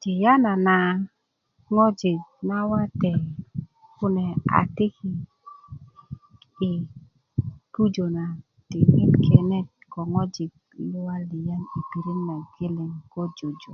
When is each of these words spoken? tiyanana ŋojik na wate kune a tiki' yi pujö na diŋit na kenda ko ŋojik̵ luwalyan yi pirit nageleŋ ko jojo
tiyanana 0.00 0.76
ŋojik 1.74 2.22
na 2.48 2.58
wate 2.70 3.12
kune 3.96 4.26
a 4.58 4.60
tiki' 4.76 5.20
yi 6.58 6.72
pujö 7.72 8.06
na 8.16 8.24
diŋit 8.68 9.10
na 9.12 9.20
kenda 9.24 9.58
ko 9.92 10.00
ŋojik̵ 10.12 10.52
luwalyan 10.90 11.62
yi 11.72 11.80
pirit 11.90 12.18
nageleŋ 12.28 12.90
ko 13.12 13.20
jojo 13.36 13.72